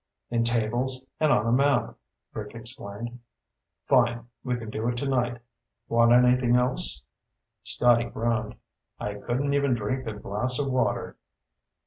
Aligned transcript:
"In 0.31 0.43
tables, 0.43 1.05
and 1.19 1.31
on 1.31 1.45
a 1.45 1.51
map," 1.51 1.93
Rick 2.33 2.55
explained. 2.55 3.19
"Fine. 3.85 4.25
We 4.43 4.57
can 4.57 4.71
do 4.71 4.87
it 4.87 4.97
tonight. 4.97 5.43
Want 5.89 6.11
anything 6.11 6.55
else?" 6.55 7.03
Scotty 7.63 8.05
groaned. 8.05 8.55
"I 8.99 9.13
couldn't 9.13 9.53
even 9.53 9.75
drink 9.75 10.07
a 10.07 10.13
glass 10.13 10.57
of 10.57 10.71
water." 10.71 11.17